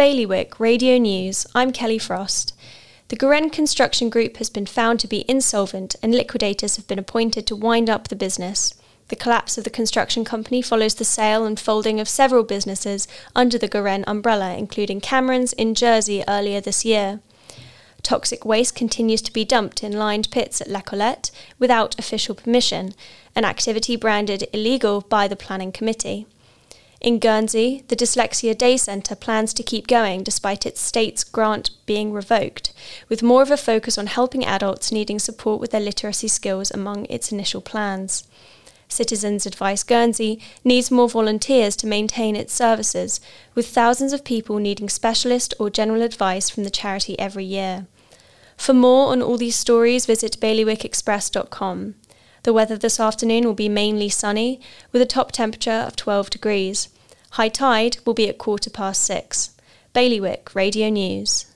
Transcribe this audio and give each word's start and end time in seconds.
Bailiwick 0.00 0.58
Radio 0.58 0.96
News, 0.96 1.46
I'm 1.54 1.72
Kelly 1.72 1.98
Frost. 1.98 2.56
The 3.08 3.16
Garenne 3.16 3.52
Construction 3.52 4.08
Group 4.08 4.38
has 4.38 4.48
been 4.48 4.64
found 4.64 4.98
to 5.00 5.06
be 5.06 5.26
insolvent 5.28 5.94
and 6.02 6.14
liquidators 6.14 6.76
have 6.76 6.86
been 6.86 6.98
appointed 6.98 7.46
to 7.46 7.54
wind 7.54 7.90
up 7.90 8.08
the 8.08 8.16
business. 8.16 8.72
The 9.08 9.16
collapse 9.16 9.58
of 9.58 9.64
the 9.64 9.68
construction 9.68 10.24
company 10.24 10.62
follows 10.62 10.94
the 10.94 11.04
sale 11.04 11.44
and 11.44 11.60
folding 11.60 12.00
of 12.00 12.08
several 12.08 12.44
businesses 12.44 13.08
under 13.36 13.58
the 13.58 13.68
Garenne 13.68 14.04
umbrella, 14.06 14.56
including 14.56 15.02
Cameron's 15.02 15.52
in 15.52 15.74
Jersey 15.74 16.24
earlier 16.26 16.62
this 16.62 16.82
year. 16.82 17.20
Toxic 18.02 18.46
waste 18.46 18.74
continues 18.74 19.20
to 19.20 19.32
be 19.34 19.44
dumped 19.44 19.84
in 19.84 19.92
lined 19.92 20.30
pits 20.30 20.62
at 20.62 20.68
La 20.70 20.80
Colette 20.80 21.30
without 21.58 21.98
official 21.98 22.34
permission, 22.34 22.94
an 23.36 23.44
activity 23.44 23.96
branded 23.96 24.48
illegal 24.54 25.02
by 25.02 25.28
the 25.28 25.36
Planning 25.36 25.72
Committee. 25.72 26.26
In 27.00 27.18
Guernsey, 27.18 27.82
the 27.88 27.96
Dyslexia 27.96 28.56
Day 28.56 28.76
Centre 28.76 29.14
plans 29.14 29.54
to 29.54 29.62
keep 29.62 29.86
going 29.86 30.22
despite 30.22 30.66
its 30.66 30.82
state's 30.82 31.24
grant 31.24 31.70
being 31.86 32.12
revoked, 32.12 32.74
with 33.08 33.22
more 33.22 33.40
of 33.40 33.50
a 33.50 33.56
focus 33.56 33.96
on 33.96 34.06
helping 34.06 34.44
adults 34.44 34.92
needing 34.92 35.18
support 35.18 35.62
with 35.62 35.70
their 35.70 35.80
literacy 35.80 36.28
skills 36.28 36.70
among 36.70 37.06
its 37.06 37.32
initial 37.32 37.62
plans. 37.62 38.24
Citizens 38.86 39.46
Advice 39.46 39.82
Guernsey 39.82 40.42
needs 40.62 40.90
more 40.90 41.08
volunteers 41.08 41.74
to 41.76 41.86
maintain 41.86 42.36
its 42.36 42.52
services, 42.52 43.18
with 43.54 43.66
thousands 43.66 44.12
of 44.12 44.22
people 44.22 44.58
needing 44.58 44.90
specialist 44.90 45.54
or 45.58 45.70
general 45.70 46.02
advice 46.02 46.50
from 46.50 46.64
the 46.64 46.70
charity 46.70 47.18
every 47.18 47.44
year. 47.44 47.86
For 48.58 48.74
more 48.74 49.10
on 49.10 49.22
all 49.22 49.38
these 49.38 49.56
stories, 49.56 50.04
visit 50.04 50.36
bailiwickexpress.com. 50.38 51.94
The 52.42 52.52
weather 52.52 52.76
this 52.76 52.98
afternoon 52.98 53.44
will 53.44 53.54
be 53.54 53.68
mainly 53.68 54.08
sunny, 54.08 54.60
with 54.92 55.02
a 55.02 55.06
top 55.06 55.32
temperature 55.32 55.70
of 55.70 55.96
12 55.96 56.30
degrees. 56.30 56.88
High 57.32 57.50
tide 57.50 57.98
will 58.06 58.14
be 58.14 58.28
at 58.28 58.38
quarter 58.38 58.70
past 58.70 59.02
six. 59.02 59.50
Bailiwick 59.92 60.54
Radio 60.54 60.88
News. 60.88 61.46